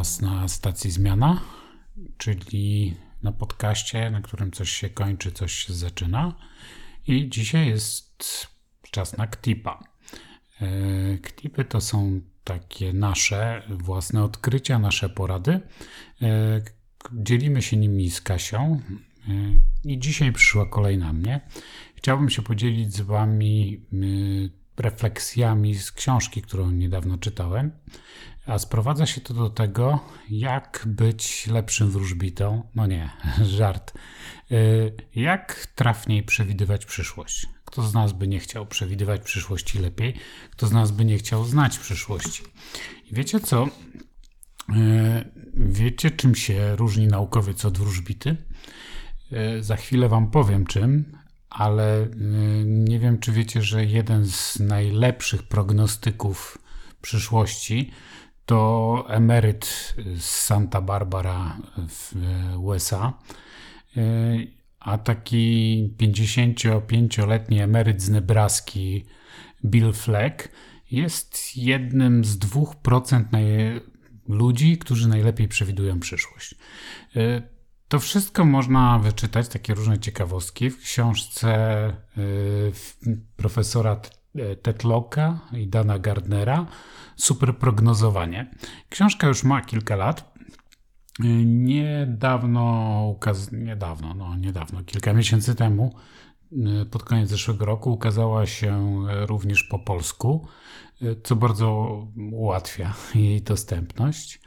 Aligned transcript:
Was 0.00 0.20
na 0.20 0.48
stacji 0.48 0.90
Zmiana, 0.90 1.40
czyli 2.18 2.96
na 3.22 3.32
podcaście, 3.32 4.10
na 4.10 4.20
którym 4.20 4.50
coś 4.50 4.70
się 4.70 4.90
kończy, 4.90 5.32
coś 5.32 5.52
się 5.52 5.74
zaczyna. 5.74 6.34
I 7.06 7.28
dzisiaj 7.28 7.68
jest 7.68 8.46
czas 8.90 9.16
na 9.16 9.26
Ktipa. 9.26 9.84
E, 10.60 11.18
Ktipy 11.18 11.64
to 11.64 11.80
są 11.80 12.20
takie 12.44 12.92
nasze 12.92 13.62
własne 13.68 14.24
odkrycia, 14.24 14.78
nasze 14.78 15.08
porady. 15.08 15.60
E, 16.22 16.62
dzielimy 17.12 17.62
się 17.62 17.76
nimi 17.76 18.10
z 18.10 18.20
Kasią. 18.20 18.80
E, 19.28 19.32
I 19.84 19.98
dzisiaj 19.98 20.32
przyszła 20.32 20.66
kolej 20.66 20.98
na 20.98 21.12
mnie. 21.12 21.40
Chciałbym 21.94 22.30
się 22.30 22.42
podzielić 22.42 22.94
z 22.94 23.00
Wami 23.00 23.80
refleksjami 24.76 25.74
z 25.74 25.92
książki, 25.92 26.42
którą 26.42 26.70
niedawno 26.70 27.18
czytałem. 27.18 27.72
A 28.50 28.58
sprowadza 28.58 29.06
się 29.06 29.20
to 29.20 29.34
do 29.34 29.50
tego, 29.50 30.00
jak 30.30 30.82
być 30.86 31.46
lepszym 31.46 31.90
wróżbitą. 31.90 32.62
No 32.74 32.86
nie, 32.86 33.10
żart. 33.58 33.92
Y, 34.50 34.92
jak 35.14 35.66
trafniej 35.74 36.22
przewidywać 36.22 36.86
przyszłość? 36.86 37.46
Kto 37.64 37.82
z 37.82 37.94
nas 37.94 38.12
by 38.12 38.28
nie 38.28 38.38
chciał 38.38 38.66
przewidywać 38.66 39.20
przyszłości 39.20 39.78
lepiej? 39.78 40.14
Kto 40.50 40.66
z 40.66 40.72
nas 40.72 40.90
by 40.90 41.04
nie 41.04 41.18
chciał 41.18 41.44
znać 41.44 41.78
przyszłości? 41.78 42.42
I 43.10 43.14
wiecie 43.14 43.40
co? 43.40 43.66
Y, 43.66 43.70
wiecie, 45.54 46.10
czym 46.10 46.34
się 46.34 46.76
różni 46.76 47.06
naukowiec 47.06 47.64
od 47.64 47.78
wróżbity? 47.78 48.36
Y, 49.58 49.62
za 49.62 49.76
chwilę 49.76 50.08
Wam 50.08 50.30
powiem 50.30 50.66
czym, 50.66 51.16
ale 51.50 52.08
nie 52.64 52.98
wiem, 52.98 53.18
czy 53.18 53.32
wiecie, 53.32 53.62
że 53.62 53.84
jeden 53.84 54.26
z 54.26 54.60
najlepszych 54.60 55.42
prognostyków 55.42 56.58
przyszłości 57.02 57.90
to 58.50 59.04
emeryt 59.08 59.94
z 60.18 60.24
Santa 60.24 60.80
Barbara 60.80 61.58
w 61.88 62.14
USA. 62.58 63.12
A 64.80 64.98
taki 64.98 65.94
55-letni 65.98 67.60
emeryt 67.60 68.02
z 68.02 68.10
Nebraski, 68.10 69.06
Bill 69.64 69.92
Fleck, 69.92 70.48
jest 70.90 71.56
jednym 71.56 72.24
z 72.24 72.38
2% 72.38 73.24
ludzi, 74.28 74.78
którzy 74.78 75.08
najlepiej 75.08 75.48
przewidują 75.48 76.00
przyszłość. 76.00 76.54
To 77.88 77.98
wszystko 77.98 78.44
można 78.44 78.98
wyczytać, 78.98 79.48
takie 79.48 79.74
różne 79.74 79.98
ciekawostki, 79.98 80.70
w 80.70 80.78
książce 80.78 81.88
y, 82.18 82.72
profesora 83.36 84.00
Tetlocka 84.62 85.38
i 85.52 85.66
Dana 85.66 85.98
Gardnera 85.98 86.66
Super 87.20 87.58
prognozowanie. 87.58 88.50
Książka 88.88 89.26
już 89.26 89.44
ma 89.44 89.62
kilka 89.62 89.96
lat. 89.96 90.34
Niedawno, 91.44 93.06
ukaz... 93.08 93.52
niedawno, 93.52 94.14
no 94.14 94.36
niedawno, 94.36 94.84
kilka 94.84 95.12
miesięcy 95.12 95.54
temu, 95.54 95.94
y, 96.82 96.86
pod 96.86 97.02
koniec 97.02 97.28
zeszłego 97.28 97.64
roku, 97.64 97.92
ukazała 97.92 98.46
się 98.46 99.02
również 99.26 99.64
po 99.64 99.78
polsku, 99.78 100.48
co 101.22 101.36
bardzo 101.36 101.98
ułatwia 102.32 102.94
jej 103.14 103.42
dostępność. 103.42 104.40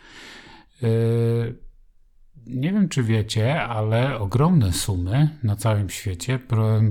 Y, 2.48 2.56
nie 2.56 2.74
wiem, 2.74 2.90
czy 2.90 3.04
wiecie, 3.04 3.64
ale 3.64 4.20
ogromne 4.20 4.74
sumy 4.74 5.30
na 5.44 5.56
całym 5.56 5.90
świecie 5.90 6.40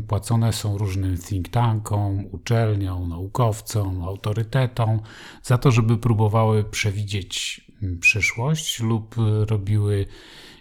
płacone 0.09 0.53
są 0.53 0.79
różnym 0.79 1.19
think 1.19 1.49
tankom, 1.49 2.25
uczelniom, 2.33 3.09
naukowcom, 3.09 4.03
autorytetom 4.03 5.01
za 5.43 5.59
to, 5.59 5.71
żeby 5.71 5.99
próbowały 5.99 6.65
przewidzieć 6.65 7.61
mm, 7.83 7.99
przyszłość 7.99 8.81
lub 8.81 9.15
robiły 9.47 10.07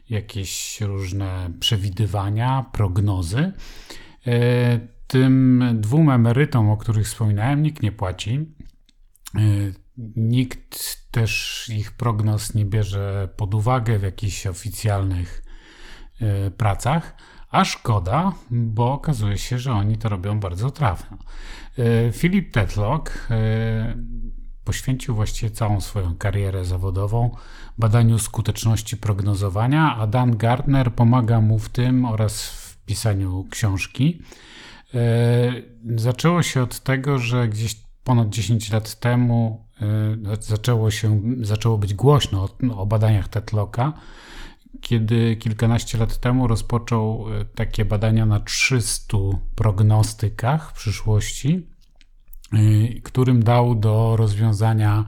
jakieś 0.09 0.81
różne 0.81 1.51
przewidywania, 1.59 2.65
prognozy. 2.73 3.51
E, 4.27 4.79
tym 5.07 5.63
dwóm 5.73 6.09
emerytom, 6.09 6.69
o 6.69 6.77
których 6.77 7.05
wspominałem, 7.05 7.63
nikt 7.63 7.83
nie 7.83 7.91
płaci. 7.91 8.45
Nikt 10.15 11.01
też 11.11 11.65
ich 11.75 11.91
prognoz 11.91 12.53
nie 12.53 12.65
bierze 12.65 13.29
pod 13.37 13.53
uwagę 13.53 13.99
w 13.99 14.03
jakichś 14.03 14.47
oficjalnych 14.47 15.43
e, 16.21 16.51
pracach, 16.51 17.15
a 17.49 17.65
szkoda, 17.65 18.33
bo 18.51 18.93
okazuje 18.93 19.37
się, 19.37 19.59
że 19.59 19.71
oni 19.71 19.97
to 19.97 20.09
robią 20.09 20.39
bardzo 20.39 20.71
trafno. 20.71 21.17
E, 21.77 22.11
Filip 22.11 22.53
Tetlock 22.53 23.27
e, 23.31 23.95
poświęcił 24.63 25.15
właściwie 25.15 25.51
całą 25.51 25.81
swoją 25.81 26.15
karierę 26.15 26.65
zawodową 26.65 27.35
badaniu 27.77 28.19
skuteczności 28.19 28.97
prognozowania, 28.97 29.95
a 29.97 30.07
Dan 30.07 30.37
Gardner 30.37 30.93
pomaga 30.93 31.41
mu 31.41 31.59
w 31.59 31.69
tym 31.69 32.05
oraz 32.05 32.47
w 32.47 32.85
pisaniu 32.85 33.47
książki. 33.49 34.21
Zaczęło 35.95 36.43
się 36.43 36.61
od 36.63 36.79
tego, 36.79 37.19
że 37.19 37.47
gdzieś 37.47 37.75
ponad 38.03 38.29
10 38.29 38.71
lat 38.71 38.99
temu 38.99 39.65
zaczęło, 40.39 40.91
się, 40.91 41.21
zaczęło 41.41 41.77
być 41.77 41.93
głośno 41.93 42.43
o, 42.43 42.77
o 42.81 42.85
badaniach 42.85 43.27
Tetlocka, 43.27 43.93
kiedy 44.81 45.35
kilkanaście 45.35 45.97
lat 45.97 46.17
temu 46.17 46.47
rozpoczął 46.47 47.25
y, 47.41 47.45
takie 47.45 47.85
badania 47.85 48.25
na 48.25 48.39
300 48.39 49.17
prognostykach 49.55 50.73
przyszłości, 50.73 51.67
y, 52.53 53.01
którym 53.03 53.43
dał 53.43 53.75
do 53.75 54.15
rozwiązania 54.15 55.05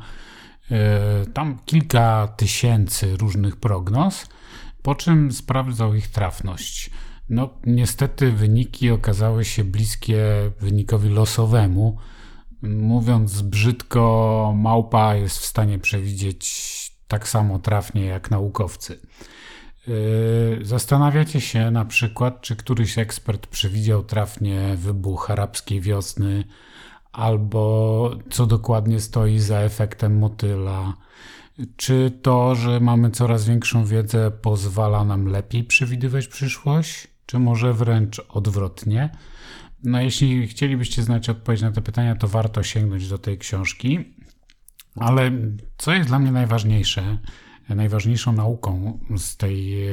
tam 1.33 1.59
kilka 1.65 2.27
tysięcy 2.27 3.17
różnych 3.17 3.55
prognoz, 3.55 4.29
po 4.81 4.95
czym 4.95 5.31
sprawdzał 5.31 5.95
ich 5.95 6.07
trafność. 6.07 6.89
No, 7.29 7.49
niestety 7.65 8.31
wyniki 8.31 8.91
okazały 8.91 9.45
się 9.45 9.63
bliskie 9.63 10.51
wynikowi 10.59 11.09
losowemu, 11.09 11.97
Mówiąc 12.63 13.41
brzydko, 13.41 14.53
małpa 14.57 15.15
jest 15.15 15.37
w 15.37 15.45
stanie 15.45 15.79
przewidzieć 15.79 16.73
tak 17.07 17.27
samo 17.27 17.59
trafnie 17.59 18.05
jak 18.05 18.31
naukowcy. 18.31 18.99
Yy, 19.87 20.59
zastanawiacie 20.61 21.41
się 21.41 21.71
na 21.71 21.85
przykład, 21.85 22.41
czy 22.41 22.55
któryś 22.55 22.97
ekspert 22.97 23.47
przewidział 23.47 24.03
trafnie 24.03 24.75
wybuch 24.75 25.31
arabskiej 25.31 25.81
wiosny, 25.81 26.43
albo 27.11 28.11
co 28.29 28.45
dokładnie 28.45 28.99
stoi 28.99 29.39
za 29.39 29.57
efektem 29.59 30.17
motyla. 30.17 30.93
Czy 31.75 32.19
to, 32.21 32.55
że 32.55 32.79
mamy 32.79 33.11
coraz 33.11 33.45
większą 33.45 33.85
wiedzę, 33.85 34.31
pozwala 34.31 35.05
nam 35.05 35.27
lepiej 35.27 35.63
przewidywać 35.63 36.27
przyszłość, 36.27 37.07
czy 37.25 37.39
może 37.39 37.73
wręcz 37.73 38.21
odwrotnie? 38.29 39.09
No, 39.83 40.01
jeśli 40.01 40.47
chcielibyście 40.47 41.03
znać 41.03 41.29
odpowiedź 41.29 41.61
na 41.61 41.71
te 41.71 41.81
pytania, 41.81 42.15
to 42.15 42.27
warto 42.27 42.63
sięgnąć 42.63 43.07
do 43.07 43.17
tej 43.17 43.37
książki. 43.37 44.15
Ale 44.95 45.31
co 45.77 45.93
jest 45.93 46.09
dla 46.09 46.19
mnie 46.19 46.31
najważniejsze, 46.31 47.17
najważniejszą 47.69 48.33
nauką 48.33 48.99
z 49.17 49.37
tej 49.37 49.87
e, 49.87 49.91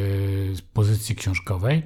pozycji 0.73 1.17
książkowej, 1.17 1.83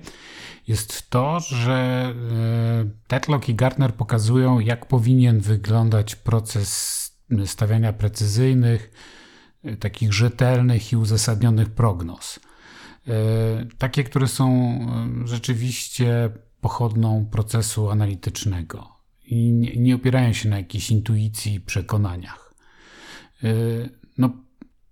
jest 0.68 1.10
to, 1.10 1.40
że 1.40 1.74
e, 2.14 2.90
Tetlock 3.06 3.48
i 3.48 3.54
Gartner 3.54 3.94
pokazują, 3.94 4.60
jak 4.60 4.86
powinien 4.86 5.40
wyglądać 5.40 6.16
proces 6.16 6.94
stawiania 7.46 7.92
precyzyjnych, 7.92 8.90
e, 9.64 9.76
takich 9.76 10.12
rzetelnych 10.12 10.92
i 10.92 10.96
uzasadnionych 10.96 11.70
prognoz. 11.70 12.40
Takie, 13.78 14.04
które 14.04 14.28
są 14.28 14.78
rzeczywiście 15.24 16.30
pochodną 16.64 17.26
procesu 17.30 17.90
analitycznego 17.90 18.88
i 19.26 19.52
nie, 19.52 19.76
nie 19.76 19.94
opierają 19.94 20.32
się 20.32 20.48
na 20.48 20.56
jakiejś 20.56 20.90
intuicji 20.90 21.54
i 21.54 21.60
przekonaniach. 21.60 22.54
Y, 23.44 23.88
no, 24.18 24.30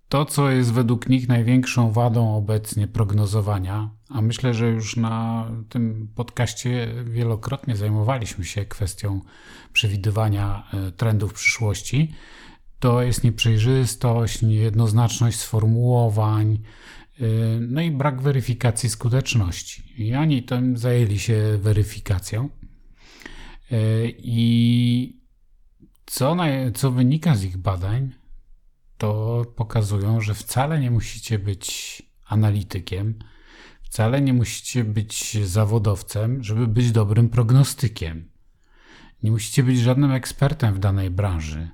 to, 0.09 0.25
co 0.25 0.49
jest 0.49 0.73
według 0.73 1.09
nich 1.09 1.27
największą 1.27 1.91
wadą 1.91 2.35
obecnie 2.35 2.87
prognozowania, 2.87 3.89
a 4.09 4.21
myślę, 4.21 4.53
że 4.53 4.69
już 4.69 4.97
na 4.97 5.47
tym 5.69 6.07
podcaście 6.15 6.87
wielokrotnie 7.03 7.75
zajmowaliśmy 7.75 8.45
się 8.45 8.65
kwestią 8.65 9.21
przewidywania 9.73 10.63
y, 10.87 10.91
trendów 10.91 11.33
przyszłości, 11.33 12.13
to 12.79 13.01
jest 13.01 13.23
nieprzejrzystość, 13.23 14.41
niejednoznaczność 14.41 15.39
sformułowań, 15.39 16.59
no 17.61 17.81
i 17.81 17.91
brak 17.91 18.21
weryfikacji 18.21 18.89
skuteczności. 18.89 20.03
I 20.03 20.15
oni 20.15 20.43
tam 20.43 20.77
zajęli 20.77 21.19
się 21.19 21.57
weryfikacją. 21.61 22.49
Y, 23.71 24.15
I 24.17 25.23
co, 26.05 26.35
na, 26.35 26.45
co 26.73 26.91
wynika 26.91 27.35
z 27.35 27.43
ich 27.43 27.57
badań, 27.57 28.11
to 28.97 29.41
pokazują, 29.55 30.21
że 30.21 30.33
wcale 30.33 30.79
nie 30.79 30.91
musicie 30.91 31.39
być 31.39 32.01
analitykiem, 32.27 33.19
wcale 33.81 34.21
nie 34.21 34.33
musicie 34.33 34.83
być 34.83 35.37
zawodowcem, 35.47 36.43
żeby 36.43 36.67
być 36.67 36.91
dobrym 36.91 37.29
prognostykiem. 37.29 38.29
Nie 39.23 39.31
musicie 39.31 39.63
być 39.63 39.79
żadnym 39.79 40.11
ekspertem 40.11 40.73
w 40.73 40.79
danej 40.79 41.09
branży. 41.09 41.69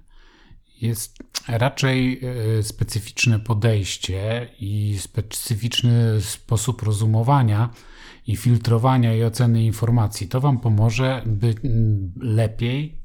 Jest 0.81 1.17
raczej 1.47 2.21
e, 2.59 2.63
specyficzne 2.63 3.39
podejście 3.39 4.49
i 4.59 4.97
specyficzny 4.99 6.21
sposób 6.21 6.81
rozumowania 6.81 7.69
i 8.27 8.35
filtrowania 8.35 9.15
i 9.15 9.23
oceny 9.23 9.63
informacji. 9.63 10.27
To 10.27 10.41
Wam 10.41 10.59
pomoże, 10.59 11.23
by 11.25 11.55
lepiej, 12.19 13.01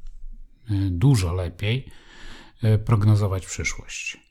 e, 0.71 0.75
dużo 0.91 1.35
lepiej 1.35 1.91
e, 2.63 2.79
prognozować 2.79 3.47
przyszłość. 3.47 4.25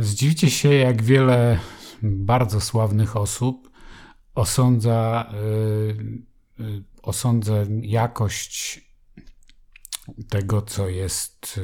Zdziwicie 0.00 0.50
się, 0.50 0.74
jak 0.74 1.02
wiele 1.02 1.58
bardzo 2.02 2.60
sławnych 2.60 3.16
osób 3.16 3.70
osądza, 4.34 5.30
osądza 7.02 7.54
jakość 7.82 8.85
tego, 10.28 10.62
co 10.62 10.88
jest 10.88 11.58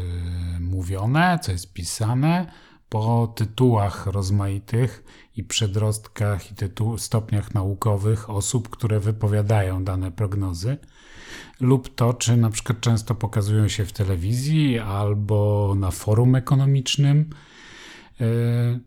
y, 0.56 0.60
mówione, 0.60 1.38
co 1.42 1.52
jest 1.52 1.72
pisane, 1.72 2.52
po 2.88 3.32
tytułach 3.36 4.06
rozmaitych 4.06 5.04
i 5.36 5.44
przedrostkach 5.44 6.50
i 6.50 6.54
tytuł, 6.54 6.98
stopniach 6.98 7.54
naukowych 7.54 8.30
osób, 8.30 8.68
które 8.68 9.00
wypowiadają 9.00 9.84
dane 9.84 10.10
prognozy, 10.10 10.76
lub 11.60 11.94
to, 11.94 12.14
czy 12.14 12.36
na 12.36 12.50
przykład 12.50 12.80
często 12.80 13.14
pokazują 13.14 13.68
się 13.68 13.84
w 13.84 13.92
telewizji 13.92 14.78
albo 14.78 15.72
na 15.78 15.90
forum 15.90 16.34
ekonomicznym. 16.34 17.30
Y, 18.20 18.80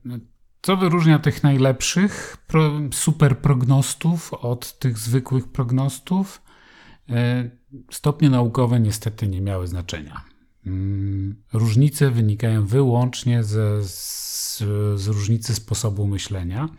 co 0.62 0.78
wyróżnia 0.78 1.20
tych 1.20 1.44
najlepszych 1.44 2.38
super 2.94 3.38
prognostów 3.38 4.34
od 4.34 4.80
tych 4.80 4.98
zwykłych 4.98 5.48
prognostów? 5.48 6.42
E, 7.76 7.94
stopnie 7.94 8.30
naukowe 8.30 8.80
niestety 8.80 9.28
nie 9.28 9.42
miały 9.42 9.68
znaczenia. 9.68 10.22
Mm, 10.66 11.36
różnice 11.54 12.12
wynikają 12.12 12.66
wyłącznie 12.66 13.44
ze, 13.44 13.84
z, 13.84 14.58
z 14.96 15.08
różnicy 15.08 15.56
sposobu 15.56 16.08
myślenia. 16.08 16.70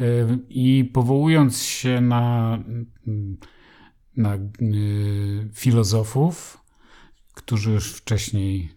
E, 0.00 0.04
I 0.48 0.90
powołując 0.92 1.62
się 1.62 2.00
na, 2.00 2.58
na 4.16 4.34
e, 4.34 4.40
filozofów, 5.52 6.58
którzy 7.34 7.70
już 7.70 7.92
wcześniej 7.92 8.72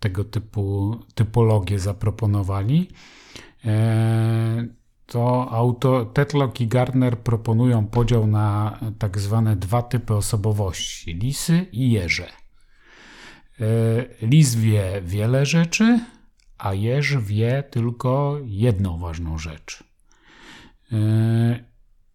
tego 0.00 0.24
typu 0.24 0.96
typologię 1.14 1.78
zaproponowali, 1.78 2.88
to 5.06 5.50
auto, 5.50 6.04
Tetlock 6.04 6.60
i 6.60 6.66
Gardner 6.66 7.18
proponują 7.18 7.86
podział 7.86 8.26
na 8.26 8.78
tak 8.98 9.18
zwane 9.18 9.56
dwa 9.56 9.82
typy 9.82 10.14
osobowości: 10.14 11.14
lisy 11.14 11.66
i 11.72 11.90
jeże. 11.90 12.26
E, 13.60 14.26
lis 14.26 14.54
wie 14.54 15.02
wiele 15.04 15.46
rzeczy, 15.46 16.00
a 16.58 16.74
jeż 16.74 17.18
wie 17.18 17.64
tylko 17.70 18.38
jedną 18.44 18.98
ważną 18.98 19.38
rzecz. 19.38 19.84
E, 20.92 20.96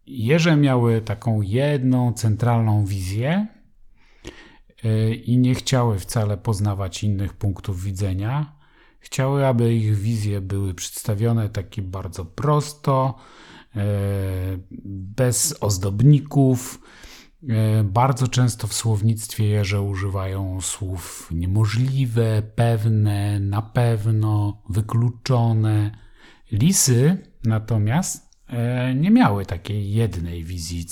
jeże 0.06 0.56
miały 0.56 1.00
taką 1.00 1.42
jedną 1.42 2.12
centralną 2.12 2.84
wizję 2.84 3.46
e, 4.84 5.14
i 5.14 5.38
nie 5.38 5.54
chciały 5.54 5.98
wcale 5.98 6.36
poznawać 6.36 7.04
innych 7.04 7.32
punktów 7.34 7.82
widzenia 7.82 8.61
Chciały, 9.02 9.46
aby 9.46 9.74
ich 9.74 9.96
wizje 9.96 10.40
były 10.40 10.74
przedstawione 10.74 11.48
takie 11.48 11.82
bardzo 11.82 12.24
prosto, 12.24 13.18
e, 13.76 13.82
bez 14.84 15.56
ozdobników. 15.60 16.80
E, 17.48 17.84
bardzo 17.84 18.28
często 18.28 18.66
w 18.66 18.74
słownictwie 18.74 19.46
jeże 19.46 19.82
używają 19.82 20.60
słów 20.60 21.28
niemożliwe, 21.34 22.42
pewne, 22.54 23.40
na 23.40 23.62
pewno, 23.62 24.62
wykluczone. 24.68 25.98
Lisy 26.52 27.18
natomiast 27.44 28.38
e, 28.48 28.94
nie 28.94 29.10
miały 29.10 29.46
takiej 29.46 29.92
jednej 29.92 30.44
wizji 30.44 30.86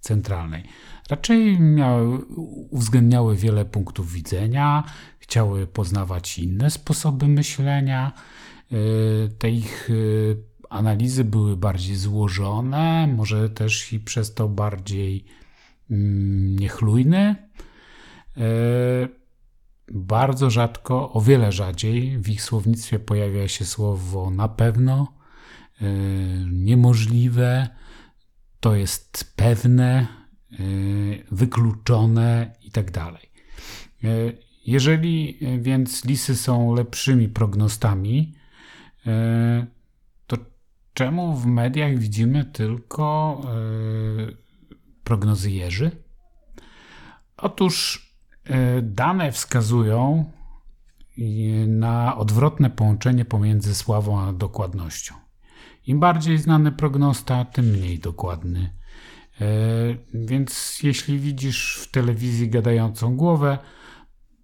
centralnej. 0.00 0.64
Raczej 1.10 1.60
miały, 1.60 2.18
uwzględniały 2.70 3.36
wiele 3.36 3.64
punktów 3.64 4.12
widzenia, 4.12 4.84
chciały 5.18 5.66
poznawać 5.66 6.38
inne 6.38 6.70
sposoby 6.70 7.28
myślenia. 7.28 8.12
Y, 8.72 9.28
te 9.38 9.50
ich 9.50 9.90
y, 9.90 10.36
analizy 10.70 11.24
były 11.24 11.56
bardziej 11.56 11.96
złożone, 11.96 13.06
może 13.16 13.50
też 13.50 13.92
i 13.92 14.00
przez 14.00 14.34
to 14.34 14.48
bardziej 14.48 15.24
mm, 15.90 16.58
niechlujne. 16.58 17.36
Y, 18.36 19.08
bardzo 19.88 20.50
rzadko, 20.50 21.12
o 21.12 21.20
wiele 21.20 21.52
rzadziej 21.52 22.18
w 22.18 22.28
ich 22.28 22.42
słownictwie 22.42 22.98
pojawia 22.98 23.48
się 23.48 23.64
słowo 23.64 24.30
na 24.30 24.48
pewno, 24.48 25.16
niemożliwe, 26.52 27.68
to 28.60 28.74
jest 28.74 29.32
pewne, 29.36 30.06
wykluczone 31.30 32.52
itd. 32.62 32.90
Tak 32.92 33.26
jeżeli 34.66 35.38
e, 35.42 35.58
więc 35.58 36.04
lisy 36.04 36.36
są 36.36 36.74
lepszymi 36.74 37.28
prognostami, 37.28 38.34
e, 39.06 39.66
to 40.26 40.36
czemu 40.94 41.36
w 41.36 41.46
mediach 41.46 41.98
widzimy 41.98 42.44
tylko 42.44 43.40
prognozy 45.04 45.50
jeży? 45.50 45.90
Otóż 47.36 48.06
dane 48.82 49.32
wskazują 49.32 50.32
na 51.66 52.16
odwrotne 52.16 52.70
połączenie 52.70 53.24
pomiędzy 53.24 53.74
sławą 53.74 54.20
a 54.20 54.32
dokładnością. 54.32 55.14
Im 55.86 56.00
bardziej 56.00 56.38
znany 56.38 56.72
prognosta, 56.72 57.44
tym 57.44 57.64
mniej 57.64 57.98
dokładny. 57.98 58.72
Więc 60.14 60.78
jeśli 60.82 61.18
widzisz 61.18 61.78
w 61.82 61.90
telewizji 61.90 62.48
gadającą 62.48 63.16
głowę, 63.16 63.58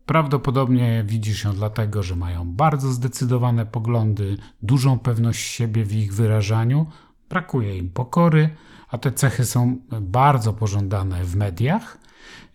Prawdopodobnie 0.07 1.05
widzisz 1.07 1.45
ją 1.45 1.53
dlatego, 1.53 2.03
że 2.03 2.17
mają 2.17 2.53
bardzo 2.53 2.93
zdecydowane 2.93 3.67
poglądy, 3.67 4.37
dużą 4.63 4.99
pewność 4.99 5.41
siebie 5.41 5.85
w 5.85 5.93
ich 5.93 6.15
wyrażaniu, 6.15 6.87
brakuje 7.31 7.77
im 7.77 7.91
pokory, 7.91 8.51
a 8.89 8.99
te 8.99 9.13
cechy 9.13 9.45
są 9.45 9.79
bardzo 10.01 10.53
pożądane 10.53 11.25
w 11.25 11.37
mediach 11.37 11.99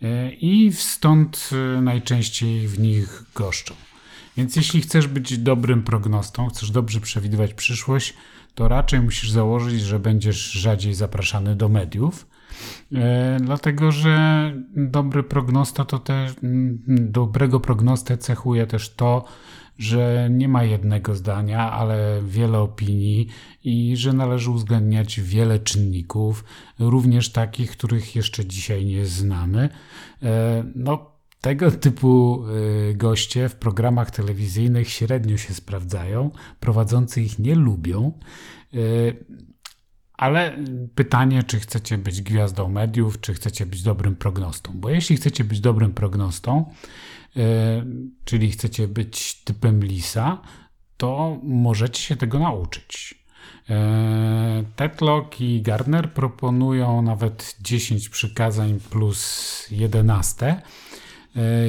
e, 0.02 0.32
i 0.32 0.74
stąd 0.74 1.50
e, 1.78 1.82
najczęściej 1.82 2.68
w 2.68 2.80
nich 2.80 3.24
goszczą. 3.36 3.74
Więc 4.38 4.56
jeśli 4.56 4.82
chcesz 4.82 5.08
być 5.08 5.38
dobrym 5.38 5.84
prognostą, 5.84 6.50
chcesz 6.50 6.72
dobrze 6.72 7.02
przewidywać 7.02 7.54
przyszłość, 7.54 8.14
to 8.58 8.68
raczej 8.68 9.02
musisz 9.02 9.32
założyć, 9.32 9.82
że 9.82 10.00
będziesz 10.00 10.52
rzadziej 10.52 10.94
zapraszany 10.94 11.56
do 11.56 11.70
mediów 11.70 12.28
E, 12.96 13.38
dlatego, 13.42 13.92
że 13.92 14.54
dobry 14.76 15.24
prognosta 15.24 15.86
to 15.86 16.00
też, 16.00 16.36
dobrego 16.88 17.60
prognostę 17.60 18.18
cechuje 18.18 18.68
też 18.68 18.94
to, 18.96 19.26
że 19.78 20.28
nie 20.32 20.48
ma 20.48 20.64
jednego 20.64 21.16
zdania, 21.16 21.72
ale 21.72 22.22
wiele 22.24 22.60
opinii 22.60 23.28
i 23.64 23.98
że 23.98 24.14
należy 24.14 24.52
uwzględniać 24.52 25.20
wiele 25.20 25.60
czynników, 25.60 26.44
również 26.80 27.32
takich, 27.32 27.72
których 27.72 28.16
jeszcze 28.16 28.46
dzisiaj 28.46 28.86
nie 28.86 29.06
znamy. 29.06 29.70
E, 30.24 30.64
no, 30.76 31.17
tego 31.42 31.72
typu 31.72 32.44
e, 32.46 32.94
goście 32.94 33.50
w 33.50 33.56
programach 33.56 34.12
telewizyjnych 34.12 34.90
średnio 34.90 35.38
się 35.38 35.54
sprawdzają, 35.54 36.32
prowadzący 36.60 37.22
ich 37.22 37.40
nie 37.40 37.56
lubią. 37.56 38.20
Ale 40.14 40.58
pytanie, 40.96 41.44
czy 41.44 41.60
chcecie 41.60 41.98
być 41.98 42.22
gwiazdą 42.22 42.70
mediów, 42.70 43.22
czy 43.22 43.34
chcecie 43.34 43.66
być 43.66 43.84
dobrym 43.84 44.16
prognostą. 44.16 44.72
Bo 44.76 44.90
jeśli 44.90 45.16
chcecie 45.18 45.44
być 45.44 45.60
dobrym 45.60 45.94
prognostą, 45.94 46.74
yy, 47.36 47.44
czyli 48.26 48.52
chcecie 48.52 48.88
być 48.88 49.44
typem 49.44 49.84
lisa, 49.84 50.42
to 50.98 51.40
możecie 51.44 52.02
się 52.02 52.16
tego 52.16 52.40
nauczyć. 52.40 53.18
Tetlock 54.76 55.42
i 55.42 55.62
Gardner 55.62 56.14
proponują 56.14 57.02
nawet 57.02 57.56
10 57.62 58.10
przykazań 58.10 58.80
plus 58.90 59.68
11 59.72 60.46
E, 60.46 60.62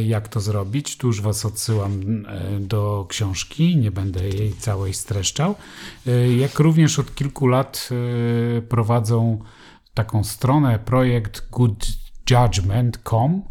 jak 0.06 0.28
to 0.28 0.40
zrobić. 0.40 0.96
Tu 0.96 1.06
już 1.06 1.20
Was 1.20 1.44
odsyłam 1.44 2.02
e, 2.26 2.60
do 2.60 3.06
książki, 3.08 3.76
nie 3.76 3.90
będę 3.90 4.28
jej 4.28 4.52
całej 4.52 4.94
streszczał. 4.94 5.54
E, 6.06 6.32
jak 6.32 6.58
również 6.58 6.98
od 6.98 7.14
kilku 7.14 7.46
lat 7.46 7.88
prowadzą 8.68 9.38
taką 9.94 10.24
stronę, 10.24 10.78
projekt 10.78 11.48
goodjudgment.com, 11.50 13.42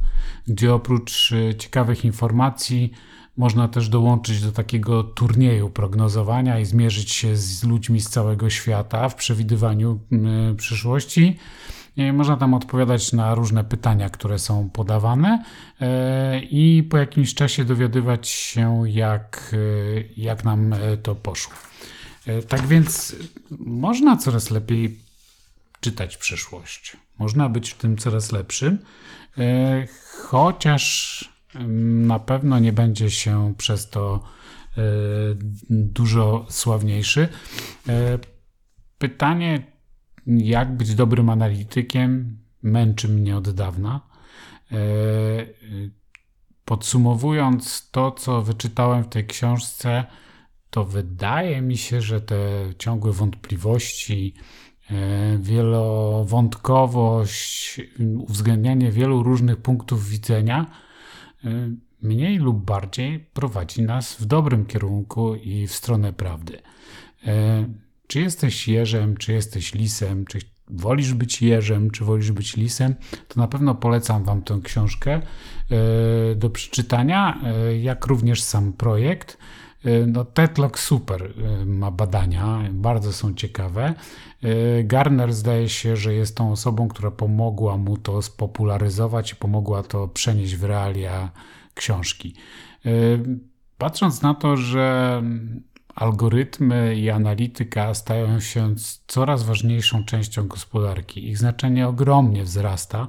gdzie 0.47 0.73
oprócz 0.73 1.33
ciekawych 1.57 2.05
informacji 2.05 2.93
można 3.37 3.67
też 3.67 3.89
dołączyć 3.89 4.41
do 4.41 4.51
takiego 4.51 5.03
turnieju 5.03 5.69
prognozowania 5.69 6.59
i 6.59 6.65
zmierzyć 6.65 7.11
się 7.11 7.35
z 7.35 7.63
ludźmi 7.63 8.01
z 8.01 8.09
całego 8.09 8.49
świata 8.49 9.09
w 9.09 9.15
przewidywaniu 9.15 9.99
przyszłości. 10.57 11.37
I 11.97 12.11
można 12.11 12.37
tam 12.37 12.53
odpowiadać 12.53 13.13
na 13.13 13.35
różne 13.35 13.63
pytania, 13.63 14.09
które 14.09 14.39
są 14.39 14.69
podawane 14.69 15.43
i 16.41 16.87
po 16.89 16.97
jakimś 16.97 17.33
czasie 17.33 17.65
dowiadywać 17.65 18.27
się, 18.27 18.83
jak, 18.85 19.55
jak 20.17 20.43
nam 20.43 20.75
to 21.03 21.15
poszło. 21.15 21.53
Tak 22.47 22.67
więc 22.67 23.15
można 23.59 24.17
coraz 24.17 24.51
lepiej 24.51 24.99
czytać 25.79 26.17
przyszłość. 26.17 26.97
Można 27.19 27.49
być 27.49 27.69
w 27.69 27.77
tym 27.77 27.97
coraz 27.97 28.31
lepszym, 28.31 28.79
chociaż 30.23 31.37
na 32.05 32.19
pewno 32.19 32.59
nie 32.59 32.73
będzie 32.73 33.11
się 33.11 33.53
przez 33.57 33.89
to 33.89 34.23
e, 34.77 34.81
dużo 35.69 36.45
sławniejszy. 36.49 37.27
E, 37.89 38.19
pytanie, 38.97 39.63
jak 40.27 40.77
być 40.77 40.95
dobrym 40.95 41.29
analitykiem, 41.29 42.37
męczy 42.63 43.09
mnie 43.09 43.37
od 43.37 43.49
dawna. 43.49 44.01
E, 44.71 44.77
podsumowując 46.65 47.89
to, 47.91 48.11
co 48.11 48.41
wyczytałem 48.41 49.03
w 49.03 49.09
tej 49.09 49.27
książce, 49.27 50.05
to 50.69 50.85
wydaje 50.85 51.61
mi 51.61 51.77
się, 51.77 52.01
że 52.01 52.21
te 52.21 52.37
ciągłe 52.77 53.11
wątpliwości, 53.11 54.33
wielowątkowość, 55.39 57.81
uwzględnianie 58.17 58.91
wielu 58.91 59.23
różnych 59.23 59.57
punktów 59.57 60.09
widzenia 60.09 60.65
Y, 61.45 61.75
mniej 62.01 62.37
lub 62.37 62.65
bardziej 62.65 63.19
prowadzi 63.19 63.81
nas 63.81 64.15
w 64.15 64.25
dobrym 64.25 64.65
kierunku 64.65 65.35
i 65.35 65.67
w 65.67 65.73
stronę 65.73 66.13
prawdy. 66.13 66.61
Czy 68.07 68.21
jesteś 68.21 68.67
jeżem, 68.67 69.17
czy 69.17 69.33
jesteś 69.33 69.73
lisem, 69.73 70.25
czy 70.25 70.39
wolisz 70.67 71.13
być 71.13 71.41
jeżem, 71.41 71.91
czy 71.91 72.05
wolisz 72.05 72.31
być 72.31 72.55
lisem, 72.55 72.95
to 73.27 73.39
na 73.39 73.47
pewno 73.47 73.75
polecam 73.75 74.23
Wam 74.23 74.41
tę 74.41 74.59
książkę 74.63 75.21
y, 76.31 76.35
do 76.35 76.49
przeczytania, 76.49 77.41
jak 77.81 78.05
również 78.05 78.41
sam 78.43 78.73
projekt. 78.73 79.37
No, 80.07 80.25
Tetlock 80.25 80.79
super 80.79 81.33
ma 81.65 81.91
badania, 81.91 82.69
bardzo 82.71 83.13
są 83.13 83.33
ciekawe. 83.33 83.93
Garner 84.83 85.33
zdaje 85.33 85.69
się, 85.69 85.95
że 85.95 86.13
jest 86.13 86.37
tą 86.37 86.51
osobą, 86.51 86.87
która 86.87 87.11
pomogła 87.11 87.77
mu 87.77 87.97
to 87.97 88.21
spopularyzować 88.21 89.31
i 89.31 89.35
pomogła 89.35 89.83
to 89.83 90.07
przenieść 90.07 90.55
w 90.55 90.63
realia 90.63 91.31
książki. 91.73 92.35
Patrząc 93.77 94.21
na 94.21 94.33
to, 94.33 94.57
że 94.57 95.23
algorytmy 95.97 96.95
i 96.95 97.09
analityka 97.09 97.93
stają 97.93 98.39
się 98.39 98.75
coraz 99.07 99.43
ważniejszą 99.43 100.05
częścią 100.05 100.47
gospodarki, 100.47 101.29
ich 101.29 101.37
znaczenie 101.37 101.87
ogromnie 101.87 102.43
wzrasta, 102.43 103.07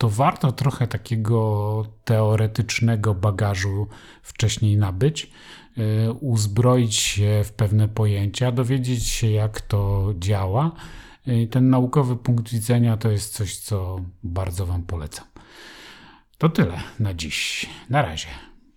to 0.00 0.08
warto 0.08 0.52
trochę 0.52 0.86
takiego 0.86 1.82
teoretycznego 2.04 3.14
bagażu 3.14 3.88
wcześniej 4.22 4.76
nabyć, 4.76 5.30
y, 5.78 6.12
uzbroić 6.12 6.94
się 6.94 7.42
w 7.44 7.52
pewne 7.52 7.88
pojęcia, 7.88 8.52
dowiedzieć 8.52 9.06
się, 9.06 9.30
jak 9.30 9.60
to 9.60 10.12
działa. 10.18 10.72
Y, 11.28 11.48
ten 11.50 11.70
naukowy 11.70 12.16
punkt 12.16 12.52
widzenia 12.52 12.96
to 12.96 13.10
jest 13.10 13.34
coś, 13.34 13.56
co 13.56 14.00
bardzo 14.22 14.66
Wam 14.66 14.82
polecam. 14.82 15.26
To 16.38 16.48
tyle 16.48 16.80
na 17.00 17.14
dziś. 17.14 17.66
Na 17.90 18.02
razie. 18.02 18.49